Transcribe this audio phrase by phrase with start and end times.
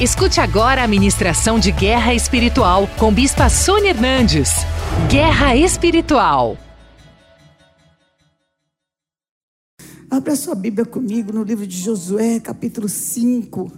[0.00, 4.48] Escute agora a ministração de Guerra Espiritual com Bispa Sônia Hernandes.
[5.10, 6.56] Guerra Espiritual.
[10.10, 13.70] Abra sua Bíblia comigo no livro de Josué, capítulo 5.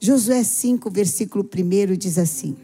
[0.00, 2.56] Josué 5, versículo 1 diz assim: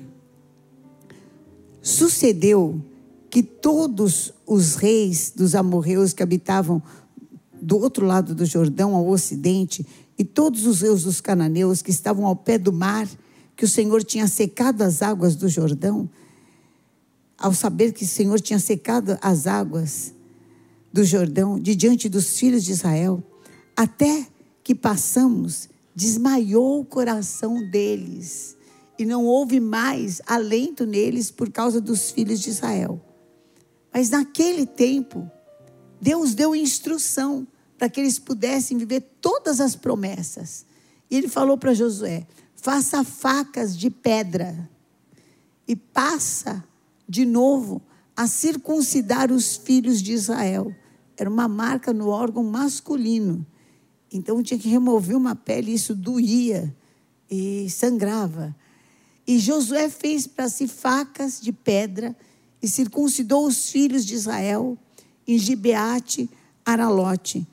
[1.83, 2.81] Sucedeu
[3.29, 6.83] que todos os reis dos amorreus que habitavam
[7.61, 9.87] do outro lado do Jordão, ao ocidente,
[10.19, 13.09] e todos os reis dos cananeus que estavam ao pé do mar,
[13.57, 16.11] que o Senhor tinha secado as águas do Jordão,
[17.39, 20.13] ao saber que o Senhor tinha secado as águas
[20.93, 23.23] do Jordão de diante dos filhos de Israel,
[23.77, 24.27] até
[24.65, 28.57] que passamos, desmaiou o coração deles,
[28.99, 33.01] e não houve mais alento neles por causa dos filhos de Israel.
[33.95, 35.31] Mas naquele tempo,
[36.01, 37.47] Deus deu instrução
[37.79, 40.67] para que eles pudessem viver todas as promessas.
[41.09, 44.69] E ele falou para Josué: faça facas de pedra
[45.67, 46.65] e passa
[47.09, 47.81] de novo
[48.17, 50.75] a circuncidar os filhos de Israel.
[51.17, 53.47] Era uma marca no órgão masculino.
[54.13, 56.75] Então tinha que remover uma pele, isso doía
[57.31, 58.55] e sangrava.
[59.27, 62.17] E Josué fez para si facas de pedra
[62.63, 64.77] e circuncidou os filhos de Israel
[65.27, 66.31] em Gibeate,
[66.65, 67.47] Aralote.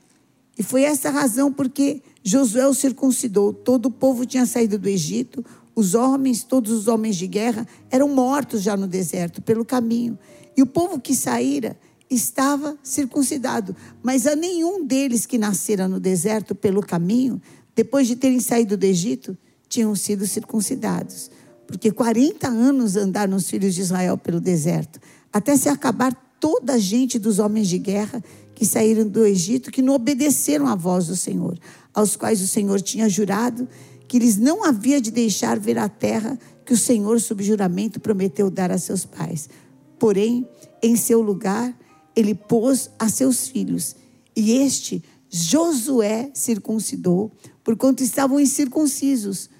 [0.58, 3.52] E foi essa a razão porque Josué o circuncidou.
[3.52, 8.08] Todo o povo tinha saído do Egito, os homens, todos os homens de guerra, eram
[8.08, 10.18] mortos já no deserto, pelo caminho.
[10.56, 16.54] E o povo que saíra estava circuncidado, mas a nenhum deles que nascera no deserto
[16.54, 17.42] pelo caminho,
[17.74, 19.36] depois de terem saído do Egito,
[19.68, 21.30] tinham sido circuncidados.
[21.66, 25.00] Porque 40 anos andaram os filhos de Israel pelo deserto,
[25.32, 28.22] até se acabar toda a gente dos homens de guerra
[28.56, 31.58] que saíram do Egito, que não obedeceram à voz do Senhor,
[31.92, 33.68] aos quais o Senhor tinha jurado
[34.08, 38.50] que eles não havia de deixar ver a terra que o Senhor, sob juramento, prometeu
[38.50, 39.50] dar a seus pais.
[39.98, 40.48] Porém,
[40.82, 41.76] em seu lugar,
[42.14, 43.94] ele pôs a seus filhos,
[44.34, 47.30] e este Josué circuncidou,
[47.62, 49.50] porquanto estavam incircuncisos,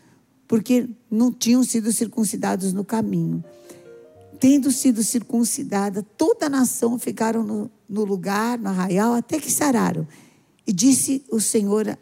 [0.49, 3.45] porque não tinham sido circuncidados no caminho
[4.39, 10.07] tendo sido circuncidada, toda a nação ficaram no, no lugar, no arraial, até que sararam.
[10.67, 11.99] E disse o Senhor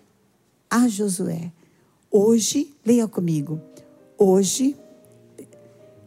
[0.71, 1.53] a Josué:
[2.11, 3.61] Hoje, leia comigo,
[4.19, 4.77] hoje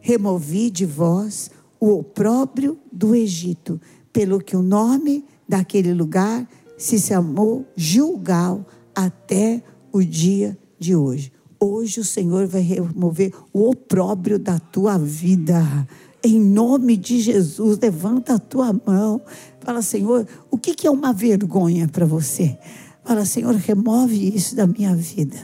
[0.00, 3.80] removi de vós o opróbrio do Egito,
[4.12, 9.62] pelo que o nome daquele lugar se chamou Gilgal até
[9.92, 11.32] o dia de hoje.
[11.60, 15.86] Hoje o Senhor vai remover o opróbrio da tua vida.
[16.22, 19.20] Em nome de Jesus, levanta a tua mão.
[19.60, 22.58] Fala, Senhor, o que é uma vergonha para você?
[23.04, 25.36] Fala, Senhor, remove isso da minha vida.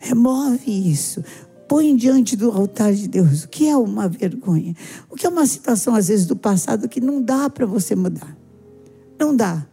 [0.00, 1.22] Remove isso.
[1.68, 3.44] Põe diante do altar de Deus.
[3.44, 4.74] O que é uma vergonha?
[5.08, 8.36] O que é uma situação, às vezes, do passado que não dá para você mudar?
[9.18, 9.66] Não dá.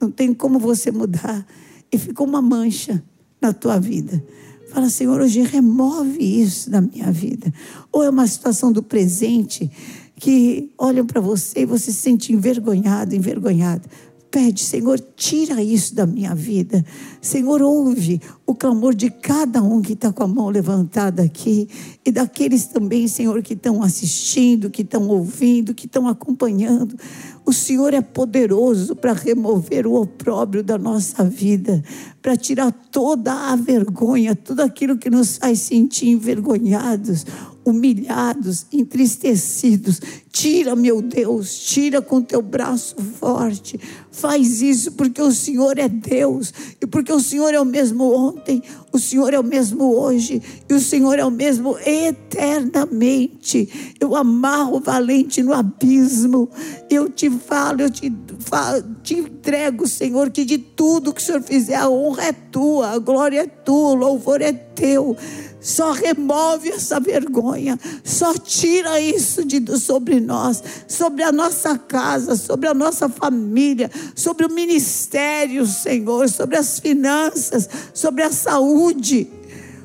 [0.00, 1.46] Não tem como você mudar.
[1.92, 3.02] E ficou uma mancha
[3.40, 4.24] na tua vida.
[4.70, 7.52] Fala, Senhor, hoje remove isso da minha vida.
[7.90, 9.68] Ou é uma situação do presente
[10.14, 13.88] que olham para você e você se sente envergonhado, envergonhado.
[14.30, 16.84] Pede, Senhor, tira isso da minha vida.
[17.20, 21.68] Senhor, ouve o clamor de cada um que está com a mão levantada aqui
[22.04, 26.96] e daqueles também, Senhor, que estão assistindo, que estão ouvindo, que estão acompanhando.
[27.44, 31.82] O Senhor é poderoso para remover o opróbrio da nossa vida,
[32.22, 37.26] para tirar toda a vergonha, tudo aquilo que nos faz sentir envergonhados
[37.64, 40.00] humilhados, entristecidos.
[40.32, 43.78] Tira, meu Deus, tira com teu braço forte.
[44.10, 48.62] Faz isso porque o Senhor é Deus e porque o Senhor é o mesmo ontem,
[48.92, 53.68] o Senhor é o mesmo hoje e o Senhor é o mesmo eternamente.
[54.00, 56.48] Eu amarro o valente no abismo.
[56.88, 61.42] Eu te falo, eu te, falo, te entrego, Senhor, que de tudo que o Senhor
[61.42, 65.16] fizer, a honra é tua, a glória é tua, o louvor é teu.
[65.60, 72.66] Só remove essa vergonha, só tira isso de, sobre nós, sobre a nossa casa, sobre
[72.66, 79.28] a nossa família, sobre o ministério, Senhor, sobre as finanças, sobre a saúde,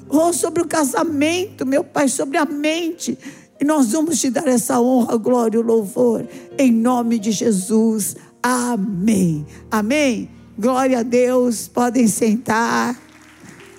[0.07, 3.17] ou sobre o casamento, meu Pai, sobre a mente.
[3.59, 6.25] E nós vamos te dar essa honra, glória e louvor,
[6.57, 8.15] em nome de Jesus.
[8.41, 9.45] Amém.
[9.69, 10.29] Amém.
[10.57, 11.67] Glória a Deus.
[11.67, 13.04] Podem sentar.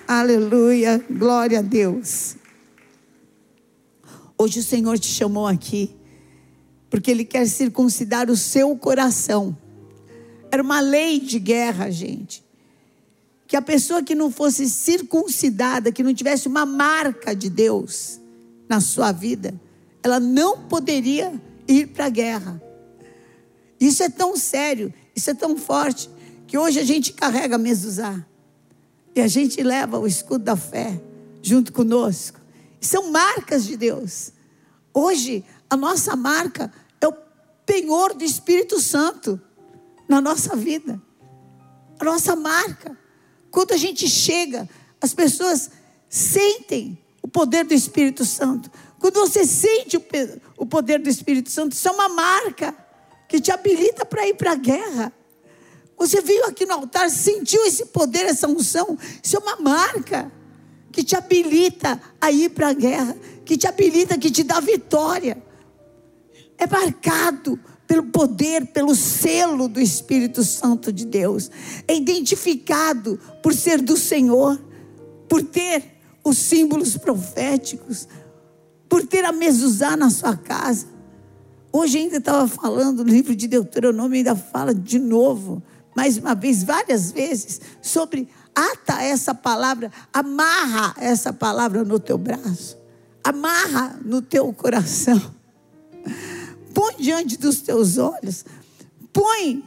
[0.07, 2.37] Aleluia, glória a Deus.
[4.37, 5.93] Hoje o Senhor te chamou aqui,
[6.89, 9.57] porque Ele quer circuncidar o seu coração.
[10.49, 12.41] Era uma lei de guerra, gente.
[13.45, 18.19] que a pessoa que não fosse circuncidada, que não tivesse uma marca de Deus
[18.67, 19.59] na sua vida,
[20.01, 21.33] ela não poderia
[21.67, 22.61] ir para a guerra.
[23.77, 26.09] Isso é tão sério, isso é tão forte,
[26.45, 28.25] que hoje a gente carrega a mezuzá.
[29.17, 31.01] E a gente leva o escudo da fé
[31.41, 32.39] junto conosco.
[32.79, 34.31] São marcas de Deus.
[34.93, 36.71] Hoje, a nossa marca
[37.01, 37.13] é o
[37.65, 39.41] penhor do Espírito Santo
[40.07, 41.01] na nossa vida.
[41.99, 42.95] A nossa marca.
[43.49, 44.69] Quando a gente chega,
[45.01, 45.71] as pessoas
[46.07, 48.69] sentem o poder do Espírito Santo.
[48.99, 49.97] Quando você sente
[50.57, 52.71] o poder do Espírito Santo, isso é uma marca
[53.27, 55.11] que te habilita para ir para a guerra.
[55.97, 58.97] Você veio aqui no altar, sentiu esse poder, essa unção.
[59.21, 60.31] Isso é uma marca
[60.91, 65.41] que te habilita a ir para a guerra, que te habilita, que te dá vitória.
[66.57, 71.49] É marcado pelo poder, pelo selo do Espírito Santo de Deus.
[71.87, 74.61] É identificado por ser do Senhor,
[75.27, 75.83] por ter
[76.23, 78.07] os símbolos proféticos,
[78.87, 80.87] por ter a mezuzá na sua casa.
[81.71, 85.63] Hoje ainda estava falando, no livro de Deuteronômio ainda fala de novo
[85.97, 92.77] mais uma vez, várias vezes, sobre ata essa palavra, amarra essa palavra no teu braço,
[93.23, 95.19] amarra no teu coração,
[96.71, 98.45] põe diante dos teus olhos,
[99.11, 99.63] põe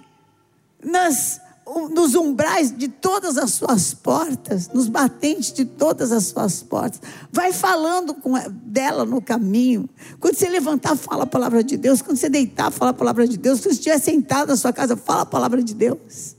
[0.85, 1.41] nas
[1.91, 7.01] nos umbrais de todas as suas portas, nos batentes de todas as suas portas.
[7.33, 9.89] Vai falando com dela no caminho.
[10.19, 12.03] Quando você levantar, fala a palavra de Deus.
[12.03, 13.61] Quando você deitar, fala a palavra de Deus.
[13.61, 16.37] Quando você estiver sentado na sua casa, fala a palavra de Deus.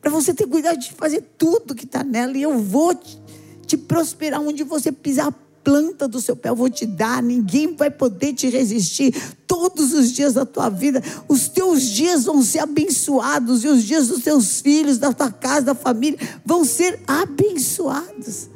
[0.00, 2.36] Para você ter cuidado de fazer tudo que está nela.
[2.36, 3.20] E eu vou te,
[3.66, 5.32] te prosperar onde você pisar
[5.64, 9.14] planta do seu pé eu vou te dar, ninguém vai poder te resistir.
[9.46, 14.08] Todos os dias da tua vida, os teus dias vão ser abençoados, e os dias
[14.08, 18.50] dos teus filhos, da tua casa, da família, vão ser abençoados.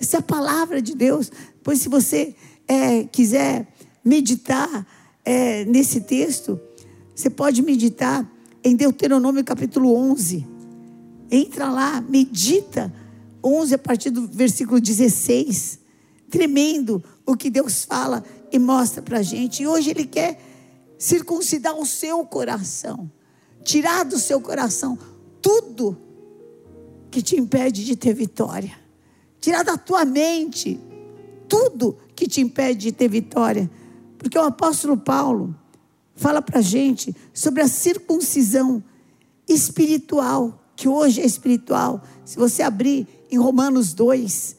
[0.00, 1.30] Essa é a palavra de Deus.
[1.62, 2.34] Pois, se você
[2.66, 3.68] é, quiser
[4.02, 4.86] meditar
[5.24, 6.58] é, nesse texto,
[7.14, 8.28] você pode meditar
[8.64, 10.46] em Deuteronômio capítulo 11.
[11.30, 12.92] Entra lá, medita.
[13.44, 15.85] 11 a partir do versículo 16
[16.30, 19.62] tremendo o que Deus fala e mostra para a gente.
[19.62, 20.40] E hoje Ele quer
[20.98, 23.10] circuncidar o seu coração,
[23.62, 24.98] tirar do seu coração
[25.42, 25.96] tudo
[27.10, 28.78] que te impede de ter vitória,
[29.40, 30.80] tirar da tua mente
[31.48, 33.70] tudo que te impede de ter vitória,
[34.18, 35.54] porque o apóstolo Paulo
[36.14, 38.82] fala para a gente sobre a circuncisão
[39.48, 42.02] espiritual, que hoje é espiritual.
[42.24, 44.55] Se você abrir em Romanos 2,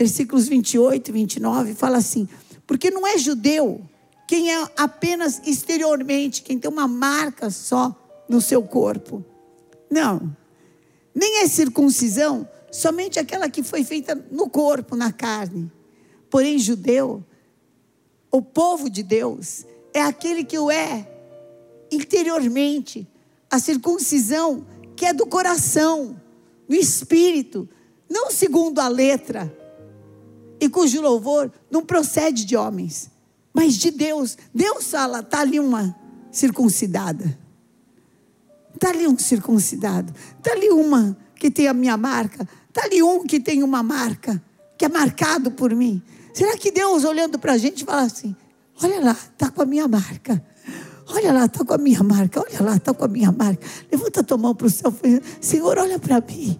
[0.00, 2.26] versículos 28 e 29, fala assim:
[2.66, 3.82] porque não é judeu
[4.26, 7.94] quem é apenas exteriormente, quem tem uma marca só
[8.26, 9.22] no seu corpo.
[9.90, 10.34] Não.
[11.14, 15.70] Nem é circuncisão somente aquela que foi feita no corpo, na carne.
[16.30, 17.22] Porém, judeu,
[18.30, 21.06] o povo de Deus, é aquele que o é
[21.90, 23.06] interiormente.
[23.50, 24.64] A circuncisão
[24.94, 26.18] que é do coração,
[26.68, 27.68] do espírito,
[28.08, 29.59] não segundo a letra
[30.60, 33.10] e cujo louvor não procede de homens,
[33.52, 34.36] mas de Deus.
[34.54, 35.96] Deus fala, está ali uma
[36.30, 37.38] circuncidada.
[38.74, 40.12] Está ali um circuncidado.
[40.38, 42.48] Está ali uma que tem a minha marca.
[42.68, 44.40] Está ali um que tem uma marca,
[44.78, 46.02] que é marcado por mim.
[46.32, 48.36] Será que Deus, olhando para a gente, fala assim:
[48.82, 50.42] olha lá, está com a minha marca.
[51.08, 52.40] Olha lá, está com a minha marca.
[52.40, 53.66] Olha lá, está com a minha marca.
[53.90, 54.94] Levanta a tua mão para o céu.
[55.40, 56.58] Senhor, olha para mim.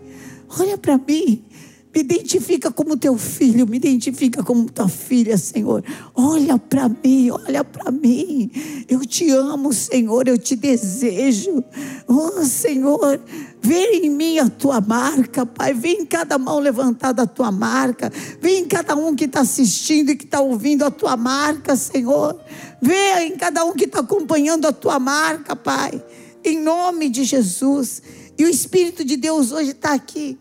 [0.58, 1.44] Olha para mim.
[1.92, 5.82] Me identifica como teu filho, me identifica como tua filha, Senhor.
[6.14, 8.48] Olha para mim, olha para mim.
[8.88, 11.64] Eu te amo, Senhor, eu te desejo.
[12.06, 13.20] Oh, Senhor,
[13.60, 15.74] vê em mim a tua marca, Pai.
[15.74, 18.12] Vem em cada mão levantada a tua marca.
[18.40, 22.38] Vem em cada um que está assistindo e que está ouvindo a tua marca, Senhor.
[22.80, 26.00] Vê em cada um que está acompanhando a tua marca, Pai.
[26.44, 28.00] Em nome de Jesus.
[28.38, 30.38] E o Espírito de Deus hoje está aqui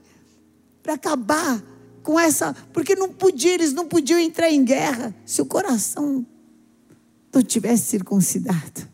[0.90, 1.64] para acabar
[2.02, 6.26] com essa, porque não podia, eles não podiam entrar em guerra se o coração
[7.32, 8.88] não tivesse circuncidado.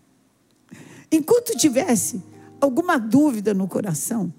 [1.10, 2.22] Enquanto tivesse
[2.60, 4.34] alguma dúvida no coração,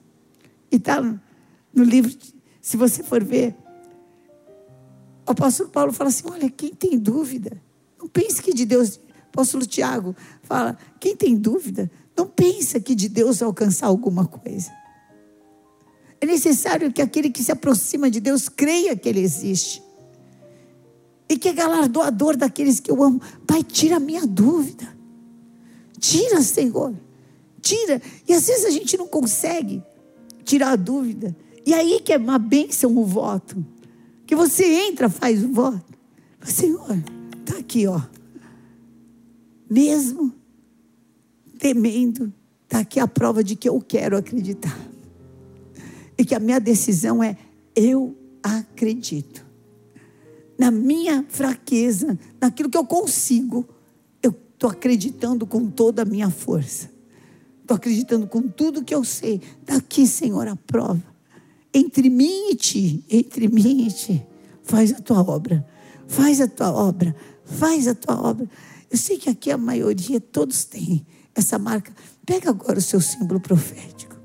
[0.70, 2.14] e está no livro,
[2.60, 3.56] se você for ver,
[5.26, 7.58] o apóstolo Paulo fala assim: olha, quem tem dúvida,
[7.98, 12.94] não pense que de Deus, o apóstolo Tiago fala: quem tem dúvida, não pensa que
[12.94, 14.70] de Deus alcançar alguma coisa.
[16.20, 19.82] É necessário que aquele que se aproxima de Deus creia que Ele existe.
[21.28, 23.20] E que é galardoador daqueles que eu amo.
[23.46, 24.96] Pai, tira a minha dúvida.
[25.98, 26.94] Tira, Senhor.
[27.60, 28.00] Tira.
[28.28, 29.82] E às vezes a gente não consegue
[30.44, 31.36] tirar a dúvida.
[31.64, 33.64] E aí que é uma bênção o voto.
[34.24, 35.84] Que você entra, faz o voto.
[36.42, 36.96] Senhor,
[37.40, 38.00] está aqui, ó.
[39.68, 40.32] Mesmo
[41.58, 42.32] temendo,
[42.64, 44.78] está aqui a prova de que eu quero acreditar.
[46.18, 47.36] E que a minha decisão é:
[47.74, 49.44] eu acredito.
[50.58, 53.68] Na minha fraqueza, naquilo que eu consigo,
[54.22, 56.90] eu estou acreditando com toda a minha força.
[57.60, 59.40] Estou acreditando com tudo que eu sei.
[59.60, 61.02] Está aqui, Senhor, a prova.
[61.74, 64.26] Entre mim e ti, entre mim e ti,
[64.62, 65.66] faz a tua obra.
[66.06, 67.14] Faz a tua obra.
[67.44, 68.48] Faz a tua obra.
[68.90, 71.04] Eu sei que aqui a maioria, todos têm
[71.34, 71.92] essa marca.
[72.24, 74.16] Pega agora o seu símbolo profético.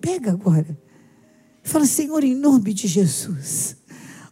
[0.00, 0.76] Pega agora.
[1.66, 3.76] Fala, Senhor, em nome de Jesus,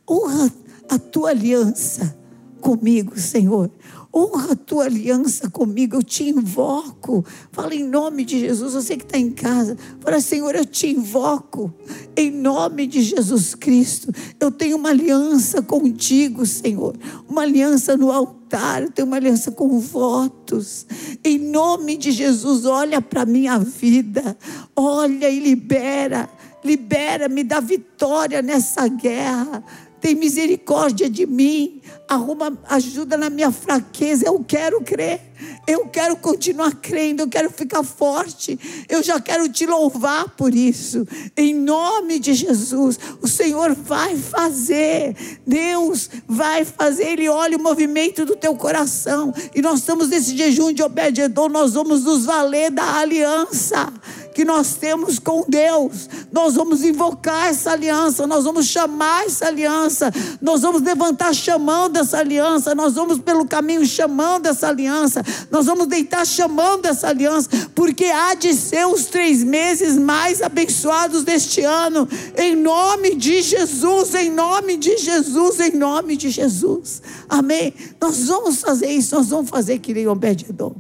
[0.08, 0.52] honra
[0.88, 2.16] a tua aliança
[2.60, 3.70] comigo, Senhor.
[4.14, 7.24] Honra a tua aliança comigo, eu te invoco.
[7.50, 9.76] Fala em nome de Jesus, você que está em casa.
[10.00, 11.74] Fala, Senhor, eu te invoco.
[12.16, 14.12] Em nome de Jesus Cristo.
[14.38, 16.96] Eu tenho uma aliança contigo, Senhor.
[17.28, 18.84] Uma aliança no altar.
[18.84, 20.86] Eu tenho uma aliança com votos.
[21.24, 24.38] Em nome de Jesus, olha para a minha vida.
[24.76, 26.30] Olha e libera.
[26.64, 29.62] Libera, me dá vitória nessa guerra
[30.04, 34.26] tem misericórdia de mim, arruma ajuda na minha fraqueza.
[34.26, 35.18] Eu quero crer,
[35.66, 38.61] eu quero continuar crendo, eu quero ficar forte.
[38.87, 41.06] Eu já quero te louvar por isso.
[41.35, 45.16] Em nome de Jesus, o Senhor vai fazer.
[45.47, 47.04] Deus vai fazer.
[47.04, 49.33] Ele olha o movimento do teu coração.
[49.54, 53.90] E nós estamos nesse jejum de Obededon, nós vamos nos valer da aliança
[54.34, 56.10] que nós temos com Deus.
[56.32, 60.12] Nós vamos invocar essa aliança, nós vamos chamar essa aliança,
[60.42, 65.86] nós vamos levantar chamando essa aliança, nós vamos pelo caminho chamando essa aliança, nós vamos
[65.86, 72.08] deitar chamando essa aliança, porque há de ser os três meses mais abençoados deste ano,
[72.36, 77.00] em nome de Jesus, em nome de Jesus, em nome de Jesus.
[77.28, 77.72] Amém?
[78.00, 80.74] Nós vamos fazer isso, nós vamos fazer que nem Obed-Edom.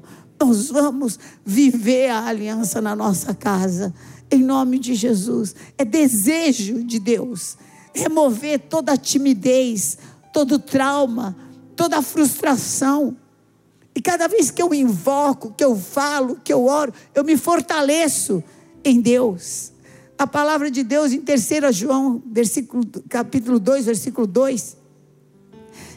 [0.44, 3.94] Nós vamos viver a aliança na nossa casa,
[4.30, 5.54] em nome de Jesus.
[5.78, 7.56] É desejo de Deus
[7.94, 9.96] remover toda a timidez,
[10.34, 11.34] todo trauma,
[11.74, 13.16] toda a frustração.
[13.94, 18.44] E cada vez que eu invoco, que eu falo, que eu oro, eu me fortaleço
[18.84, 19.72] em Deus.
[20.18, 24.76] A palavra de Deus em 3 João, versículo, capítulo 2, versículo 2,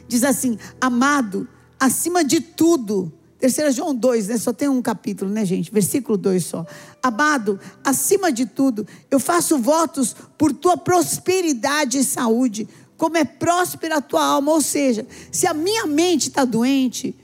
[0.08, 1.48] diz assim: Amado,
[1.80, 4.38] acima de tudo, Terceira João 2, né?
[4.38, 5.72] Só tem um capítulo, né, gente?
[5.72, 6.66] Versículo 2 só.
[7.04, 12.68] Amado, acima de tudo, eu faço votos por tua prosperidade e saúde,
[12.98, 14.52] como é próspera a tua alma.
[14.52, 17.16] Ou seja, se a minha mente está doente,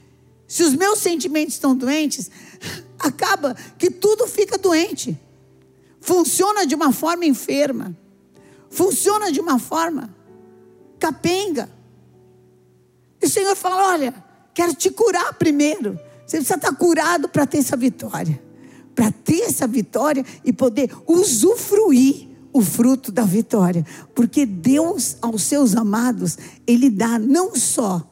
[0.48, 2.29] se os meus sentimentos estão doentes,
[3.00, 5.20] acaba que tudo fica doente.
[6.00, 7.98] Funciona de uma forma enferma.
[8.70, 10.13] Funciona de uma forma
[11.00, 11.70] capenga.
[13.22, 14.23] E o Senhor fala: olha
[14.53, 16.00] Quero te curar primeiro.
[16.25, 18.41] Você precisa estar curado para ter essa vitória.
[18.95, 23.86] Para ter essa vitória e poder usufruir o fruto da vitória.
[24.13, 28.07] Porque Deus, aos seus amados, Ele dá não só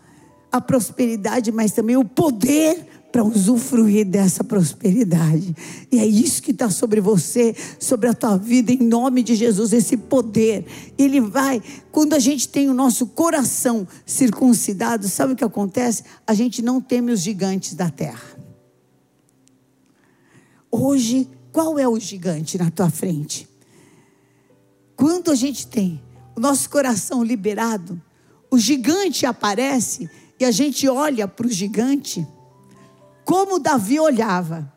[0.51, 5.55] a prosperidade, mas também o poder para usufruir dessa prosperidade.
[5.91, 9.73] E é isso que está sobre você, sobre a tua vida, em nome de Jesus,
[9.73, 10.65] esse poder.
[10.97, 16.03] Ele vai, quando a gente tem o nosso coração circuncidado, sabe o que acontece?
[16.25, 18.39] A gente não teme os gigantes da terra.
[20.71, 23.47] Hoje, qual é o gigante na tua frente?
[24.95, 26.01] Quando a gente tem
[26.33, 28.01] o nosso coração liberado,
[28.49, 32.25] o gigante aparece e a gente olha para o gigante
[33.25, 34.71] como Davi olhava.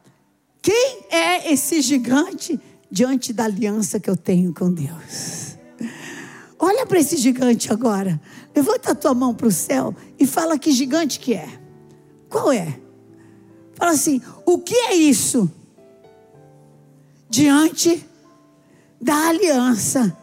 [0.62, 2.58] Quem é esse gigante
[2.90, 5.56] diante da aliança que eu tenho com Deus?
[6.58, 8.20] Olha para esse gigante agora.
[8.54, 11.48] Levanta a tua mão para o céu e fala que gigante que é.
[12.28, 12.80] Qual é?
[13.74, 15.50] Fala assim: o que é isso?
[17.28, 18.08] Diante
[19.00, 20.16] da aliança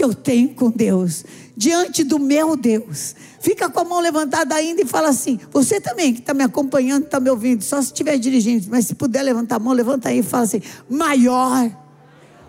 [0.00, 3.14] que eu tenho com Deus, diante do meu Deus.
[3.38, 7.04] Fica com a mão levantada ainda e fala assim: Você também que está me acompanhando,
[7.04, 10.20] está me ouvindo, só se estiver dirigindo, mas se puder levantar a mão, levanta aí
[10.20, 11.70] e fala assim: Maior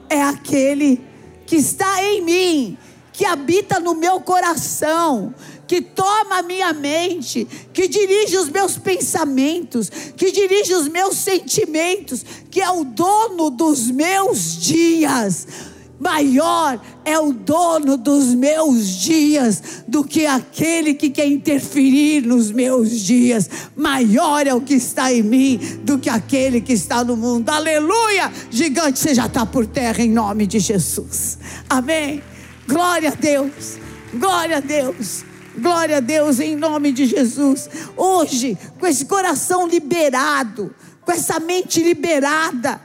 [0.09, 1.01] é aquele
[1.45, 2.77] que está em mim,
[3.11, 5.35] que habita no meu coração,
[5.67, 12.23] que toma a minha mente, que dirige os meus pensamentos, que dirige os meus sentimentos,
[12.49, 15.70] que é o dono dos meus dias
[16.01, 22.89] Maior é o dono dos meus dias do que aquele que quer interferir nos meus
[23.01, 23.47] dias.
[23.75, 27.47] Maior é o que está em mim do que aquele que está no mundo.
[27.51, 28.31] Aleluia!
[28.49, 31.37] Gigante, você já está por terra em nome de Jesus.
[31.69, 32.23] Amém.
[32.67, 33.77] Glória a Deus.
[34.11, 35.23] Glória a Deus.
[35.55, 37.69] Glória a Deus em nome de Jesus.
[37.95, 40.73] Hoje, com esse coração liberado,
[41.05, 42.81] com essa mente liberada,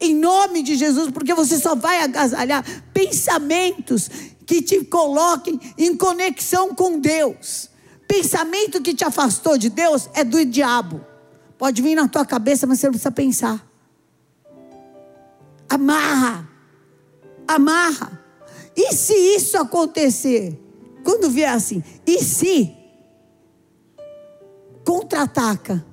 [0.00, 4.08] em nome de Jesus, porque você só vai agasalhar pensamentos
[4.46, 7.68] que te coloquem em conexão com Deus.
[8.06, 11.04] Pensamento que te afastou de Deus é do diabo.
[11.58, 13.66] Pode vir na tua cabeça, mas você não precisa pensar.
[15.68, 16.48] Amarra.
[17.46, 18.24] Amarra.
[18.76, 20.56] E se isso acontecer?
[21.04, 22.74] Quando vier assim, e se
[24.84, 25.84] contra-ataca?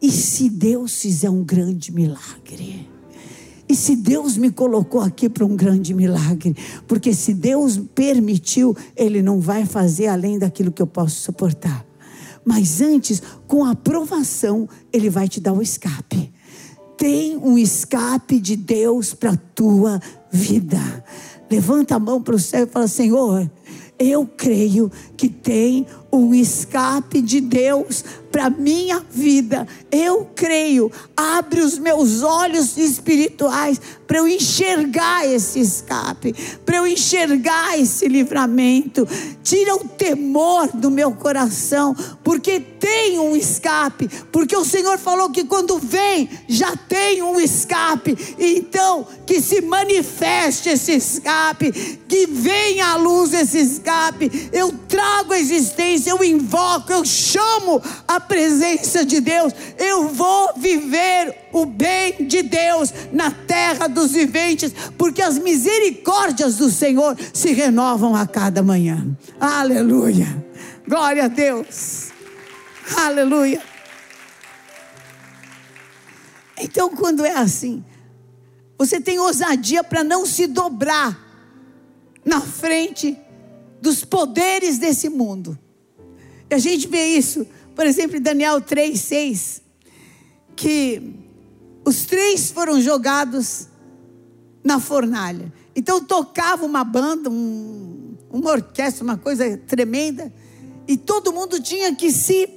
[0.00, 2.88] E se Deus fizer um grande milagre?
[3.68, 6.56] E se Deus me colocou aqui para um grande milagre?
[6.86, 11.84] Porque se Deus permitiu, Ele não vai fazer além daquilo que eu posso suportar.
[12.44, 16.32] Mas antes, com a aprovação, Ele vai te dar o escape.
[16.96, 20.00] Tem um escape de Deus para a tua
[20.30, 21.04] vida.
[21.50, 23.50] Levanta a mão para o céu e fala: Senhor,
[23.98, 29.66] eu creio que tem um escape de Deus para minha vida.
[29.90, 30.90] Eu creio.
[31.16, 39.06] Abre os meus olhos espirituais para eu enxergar esse escape, para eu enxergar esse livramento.
[39.42, 41.94] Tira o temor do meu coração,
[42.24, 48.16] porque tem um escape, porque o Senhor falou que quando vem já tem um escape.
[48.38, 51.70] Então, que se manifeste esse escape,
[52.08, 54.48] que venha à luz esse escape.
[54.52, 59.52] Eu trago a existência, eu invoco, eu chamo a presença de Deus.
[59.78, 66.70] Eu vou viver o bem de Deus na terra dos viventes, porque as misericórdias do
[66.70, 69.16] Senhor se renovam a cada manhã.
[69.40, 70.44] Aleluia.
[70.86, 72.08] Glória a Deus.
[72.96, 73.62] Aleluia.
[76.60, 77.84] Então, quando é assim,
[78.76, 81.26] você tem ousadia para não se dobrar
[82.24, 83.16] na frente
[83.80, 85.58] dos poderes desse mundo.
[86.50, 87.46] E a gente vê isso,
[87.78, 89.62] por exemplo, em Daniel 3, 6,
[90.56, 91.14] que
[91.84, 93.68] os três foram jogados
[94.64, 95.52] na fornalha.
[95.76, 100.32] Então tocava uma banda, um, uma orquestra, uma coisa tremenda,
[100.88, 102.50] e todo mundo tinha que se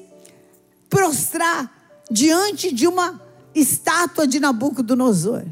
[0.90, 1.72] prostrar
[2.10, 3.22] diante de uma
[3.54, 5.44] estátua de Nabucodonosor.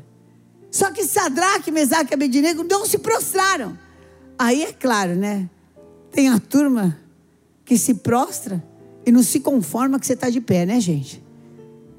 [0.71, 3.77] Só que Sadraque, Mesaque e Abednego não se prostraram.
[4.35, 5.47] Aí é claro, né?
[6.09, 6.99] Tem a turma
[7.63, 8.67] que se prostra
[9.09, 11.23] e não se conforma que você está de pé, né, gente?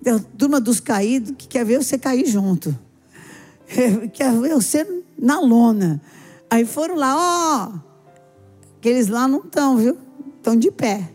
[0.07, 2.79] A turma dos caídos que quer ver você cair junto.
[4.15, 4.87] Quer ver você
[5.19, 6.01] na lona.
[6.49, 7.79] Aí foram lá, ó.
[8.79, 9.99] Aqueles lá não estão, viu?
[10.37, 11.11] Estão de pé.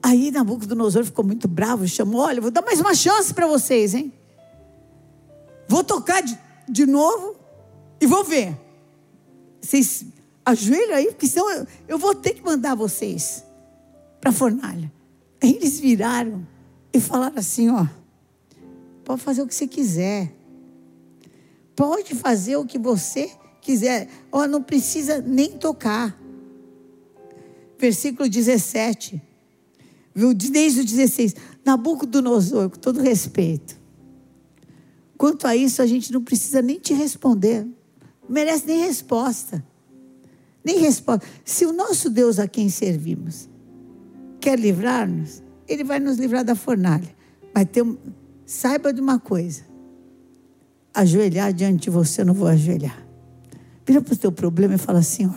[0.00, 4.12] Aí Nabucodonosor ficou muito bravo, chamou: Olha, vou dar mais uma chance para vocês, hein?
[5.68, 6.38] Vou tocar de,
[6.68, 7.34] de novo
[8.00, 8.56] e vou ver.
[9.60, 10.04] Vocês
[10.44, 13.49] ajoelham aí, porque senão eu, eu vou ter que mandar vocês
[14.20, 14.92] para a fornalha.
[15.42, 16.46] Aí eles viraram
[16.92, 17.86] e falaram assim: Ó,
[19.04, 20.34] pode fazer o que você quiser.
[21.74, 23.30] Pode fazer o que você
[23.60, 24.08] quiser.
[24.30, 26.18] Ó, não precisa nem tocar.
[27.78, 29.30] Versículo 17
[30.14, 30.34] viu?
[30.34, 31.34] Desde o 16.
[31.64, 33.78] Nabucodonosor, com todo respeito.
[35.16, 37.64] Quanto a isso, a gente não precisa nem te responder.
[37.64, 39.64] Não merece nem resposta.
[40.64, 41.26] Nem resposta.
[41.44, 43.48] Se o nosso Deus a quem servimos
[44.40, 47.08] quer livrar-nos, ele vai nos livrar da fornalha.
[47.54, 47.98] Mas tem,
[48.46, 49.62] saiba de uma coisa:
[50.94, 53.06] ajoelhar diante de você, eu não vou ajoelhar.
[53.86, 55.34] Vira para o teu problema e fala assim: ó,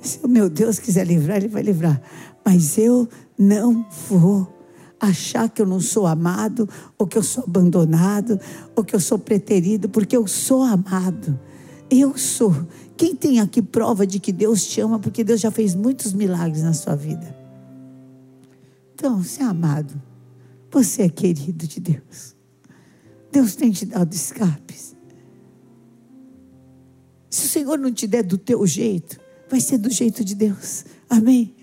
[0.00, 2.00] se o meu Deus quiser livrar, ele vai livrar.
[2.44, 4.52] Mas eu não vou
[5.00, 8.38] achar que eu não sou amado, ou que eu sou abandonado,
[8.74, 11.38] ou que eu sou preterido, porque eu sou amado.
[11.90, 12.54] Eu sou.
[12.96, 16.62] Quem tem aqui prova de que Deus te ama, porque Deus já fez muitos milagres
[16.62, 17.43] na sua vida.
[19.04, 20.00] Então, você é amado.
[20.70, 22.34] Você é querido de Deus.
[23.30, 24.96] Deus tem te dado escapes.
[27.28, 30.86] Se o Senhor não te der do teu jeito, vai ser do jeito de Deus.
[31.10, 31.54] Amém?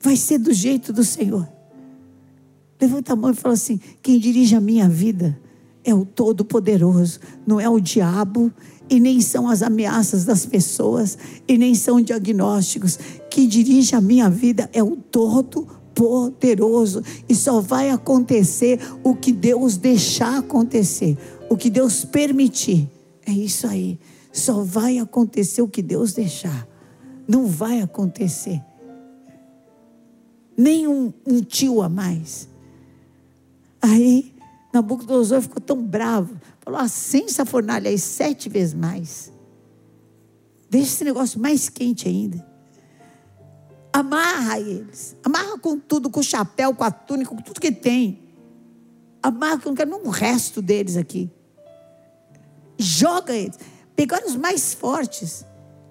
[0.00, 1.48] vai ser do jeito do Senhor.
[2.80, 5.36] Levanta a mão e fala assim: quem dirige a minha vida
[5.82, 8.52] é o Todo-Poderoso, não é o diabo,
[8.88, 13.00] e nem são as ameaças das pessoas, e nem são diagnósticos.
[13.28, 15.83] Quem dirige a minha vida é o Todo-Poderoso,
[17.28, 21.16] e só vai acontecer o que Deus deixar acontecer,
[21.48, 22.88] o que Deus permitir.
[23.26, 23.98] É isso aí.
[24.32, 26.66] Só vai acontecer o que Deus deixar.
[27.26, 28.60] Não vai acontecer.
[30.56, 32.48] Nem um, um tio a mais.
[33.80, 34.34] Aí,
[34.72, 36.36] Nabucodonosor ficou tão bravo.
[36.60, 39.32] Falou: acensa a fornalha aí sete vezes mais.
[40.68, 42.53] Deixa esse negócio mais quente ainda.
[43.94, 45.16] Amarra eles.
[45.22, 48.18] Amarra com tudo, com o chapéu, com a túnica, com tudo que tem.
[49.22, 51.30] Amarra, não quero um resto deles aqui.
[52.76, 53.56] Joga eles.
[53.94, 55.46] Pegaram os mais fortes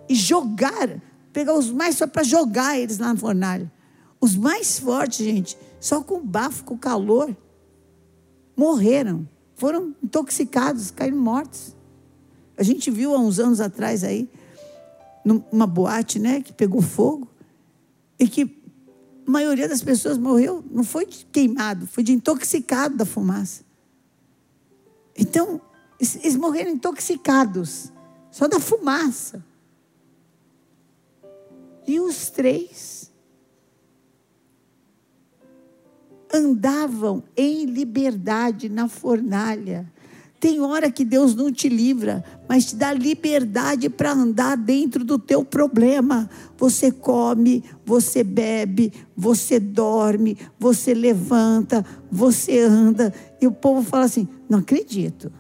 [0.10, 1.02] e jogaram.
[1.32, 3.72] Pegar os mais fortes para jogar eles lá na fornalha.
[4.20, 7.34] Os mais fortes, gente, só com bafo, com calor,
[8.54, 9.26] morreram.
[9.56, 11.74] Foram intoxicados, caíram mortos.
[12.58, 14.30] A gente viu há uns anos atrás aí,
[15.24, 17.33] numa boate, né, que pegou fogo
[18.24, 18.44] e que
[19.28, 23.66] a maioria das pessoas morreu, não foi de queimado, foi de intoxicado da fumaça.
[25.14, 25.60] Então,
[26.00, 27.92] eles morreram intoxicados,
[28.32, 29.44] só da fumaça.
[31.86, 33.12] E os três
[36.34, 39.92] andavam em liberdade na fornalha.
[40.44, 45.18] Tem hora que Deus não te livra, mas te dá liberdade para andar dentro do
[45.18, 46.30] teu problema.
[46.58, 53.14] Você come, você bebe, você dorme, você levanta, você anda.
[53.40, 55.32] E o povo fala assim: não acredito.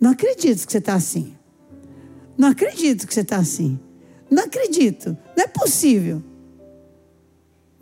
[0.00, 1.36] Não acredito que você está assim.
[2.38, 3.78] Não acredito que você está assim.
[4.30, 5.14] Não acredito.
[5.36, 6.22] Não é possível.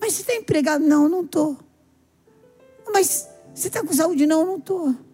[0.00, 0.84] Mas você está empregado?
[0.84, 1.56] Não, não estou.
[2.92, 4.26] Mas você está com saúde?
[4.26, 5.05] Não, não estou.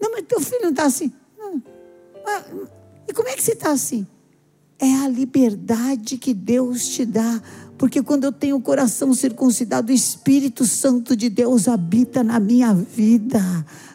[0.00, 1.12] Não, mas teu filho não está assim.
[1.38, 1.62] Não.
[2.26, 2.44] Ah,
[3.08, 4.06] e como é que você está assim?
[4.78, 7.42] É a liberdade que Deus te dá.
[7.76, 12.74] Porque quando eu tenho o coração circuncidado, o Espírito Santo de Deus habita na minha
[12.74, 13.40] vida.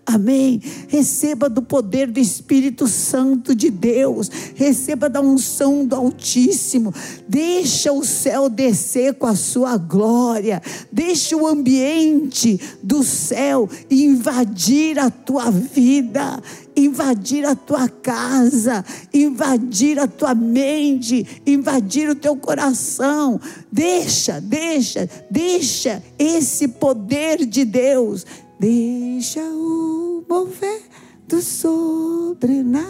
[0.05, 0.61] Amém.
[0.89, 4.29] Receba do poder do Espírito Santo de Deus.
[4.53, 6.93] Receba da unção do Altíssimo.
[7.27, 10.61] Deixa o céu descer com a sua glória.
[10.91, 16.41] Deixa o ambiente do céu invadir a tua vida
[16.75, 23.39] invadir a tua casa, invadir a tua mente, invadir o teu coração.
[23.71, 28.25] Deixa, deixa, deixa esse poder de Deus
[28.63, 30.83] Deixa o mover
[31.27, 32.87] do sobrenatural.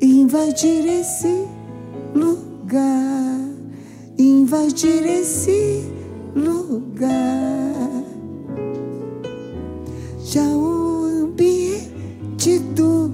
[0.00, 1.46] Invadir esse
[2.14, 3.40] lugar,
[4.16, 5.84] invadir esse
[6.34, 8.04] lugar.
[10.24, 13.08] Já o ambiente do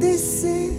[0.00, 0.72] descer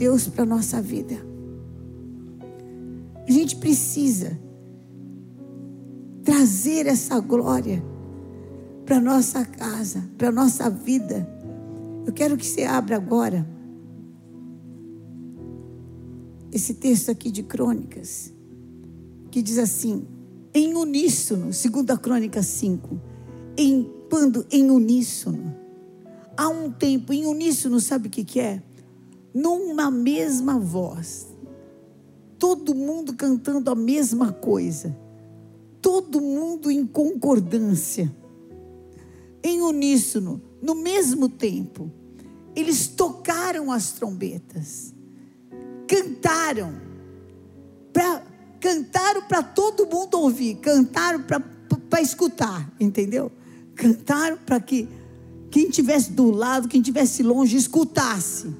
[0.00, 1.14] Deus para a nossa vida.
[3.28, 4.40] A gente precisa
[6.24, 7.84] trazer essa glória
[8.86, 11.28] para nossa casa, para nossa vida.
[12.06, 13.46] Eu quero que você abra agora
[16.50, 18.32] esse texto aqui de Crônicas,
[19.30, 20.06] que diz assim,
[20.54, 22.98] em uníssono, segundo a Crônica 5,
[23.54, 25.54] em, quando em uníssono,
[26.38, 28.62] há um tempo em uníssono, sabe o que, que é?
[29.32, 31.28] Numa mesma voz.
[32.38, 34.96] Todo mundo cantando a mesma coisa.
[35.82, 38.14] todo mundo em concordância,
[39.42, 41.90] em uníssono, no mesmo tempo.
[42.54, 44.94] Eles tocaram as trombetas,
[45.86, 46.74] cantaram,
[47.92, 48.22] pra,
[48.60, 53.30] cantaram para todo mundo ouvir, cantaram para escutar, entendeu?
[53.74, 54.88] Cantaram para que
[55.50, 58.54] quem estivesse do lado, quem estivesse longe, escutasse.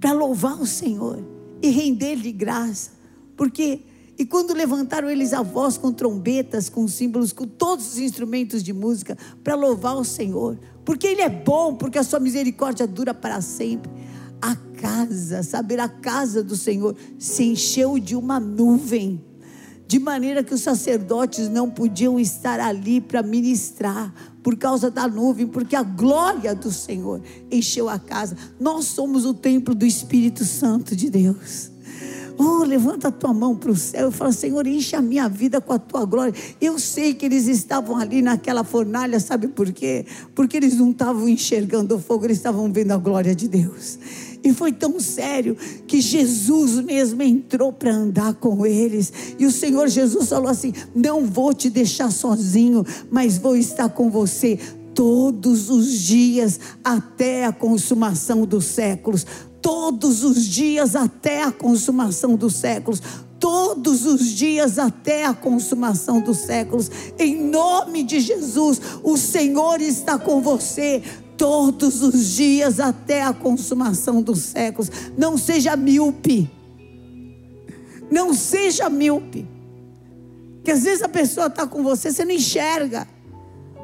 [0.00, 1.22] Para louvar o Senhor
[1.62, 2.90] e render-lhe graça.
[3.36, 3.82] Porque,
[4.18, 8.72] e quando levantaram eles a voz com trombetas, com símbolos, com todos os instrumentos de
[8.72, 10.58] música, para louvar o Senhor.
[10.84, 13.90] Porque Ele é bom, porque a sua misericórdia dura para sempre.
[14.40, 19.24] A casa, saber, a casa do Senhor se encheu de uma nuvem
[19.86, 24.12] de maneira que os sacerdotes não podiam estar ali para ministrar
[24.46, 28.36] por causa da nuvem, porque a glória do Senhor encheu a casa.
[28.60, 31.72] Nós somos o templo do Espírito Santo de Deus.
[32.38, 35.60] Oh, levanta a tua mão para o céu e fala: Senhor, enche a minha vida
[35.60, 36.34] com a tua glória.
[36.60, 40.04] Eu sei que eles estavam ali naquela fornalha, sabe por quê?
[40.34, 43.98] Porque eles não estavam enxergando o fogo, eles estavam vendo a glória de Deus.
[44.44, 49.12] E foi tão sério que Jesus mesmo entrou para andar com eles.
[49.38, 54.10] E o Senhor Jesus falou assim: Não vou te deixar sozinho, mas vou estar com
[54.10, 54.58] você
[54.94, 59.26] todos os dias até a consumação dos séculos.
[59.66, 63.02] Todos os dias até a consumação dos séculos
[63.38, 66.90] todos os dias até a consumação dos séculos.
[67.18, 71.02] Em nome de Jesus, o Senhor está com você
[71.36, 74.90] todos os dias até a consumação dos séculos.
[75.16, 76.50] Não seja míope.
[78.10, 79.46] Não seja míope.
[80.64, 83.06] Que às vezes a pessoa está com você, você não enxerga.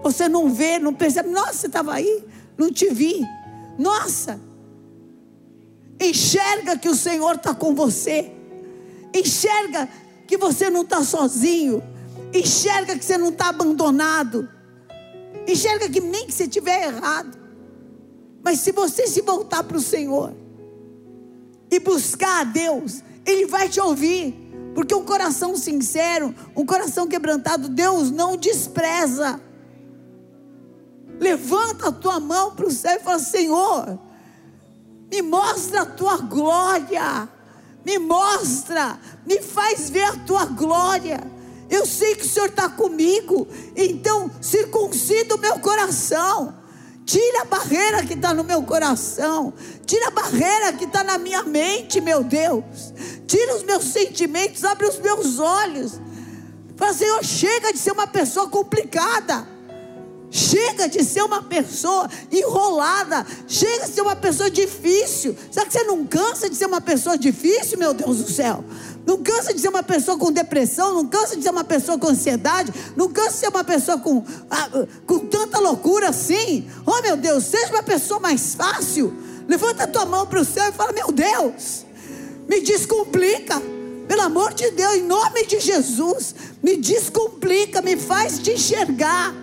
[0.02, 1.28] Você não vê, não percebe.
[1.28, 2.24] Nossa, você estava aí,
[2.56, 3.24] não te vi.
[3.78, 4.40] Nossa.
[6.02, 8.32] Enxerga que o Senhor está com você.
[9.14, 9.88] Enxerga
[10.26, 11.80] que você não está sozinho.
[12.34, 14.48] Enxerga que você não está abandonado.
[15.46, 17.38] Enxerga que nem que você estiver errado.
[18.42, 20.34] Mas se você se voltar para o Senhor
[21.70, 24.34] e buscar a Deus, Ele vai te ouvir.
[24.74, 29.40] Porque um coração sincero, um coração quebrantado, Deus não despreza.
[31.20, 34.00] Levanta a tua mão para o céu e fala: Senhor,
[35.12, 37.28] me mostra a tua glória,
[37.84, 41.20] me mostra, me faz ver a tua glória.
[41.70, 43.46] Eu sei que o Senhor está comigo,
[43.76, 46.62] então circuncida o meu coração
[47.04, 49.52] Tira a barreira que está no meu coração.
[49.84, 52.64] Tira a barreira que está na minha mente, meu Deus.
[53.26, 56.00] Tira os meus sentimentos, abre os meus olhos.
[56.76, 59.46] Fala, Senhor, chega de ser uma pessoa complicada.
[60.34, 63.26] Chega de ser uma pessoa enrolada.
[63.46, 65.36] Chega de ser uma pessoa difícil.
[65.50, 68.64] Será que você não cansa de ser uma pessoa difícil, meu Deus do céu?
[69.04, 72.08] Não cansa de ser uma pessoa com depressão, não cansa de ser uma pessoa com
[72.08, 74.70] ansiedade, não cansa de ser uma pessoa com, ah,
[75.06, 76.66] com tanta loucura assim.
[76.86, 79.12] Oh meu Deus, seja uma pessoa mais fácil.
[79.46, 81.84] Levanta a tua mão para o céu e fala: Meu Deus,
[82.48, 83.60] me descomplica.
[84.08, 89.34] Pelo amor de Deus, em nome de Jesus, me descomplica, me faz te enxergar,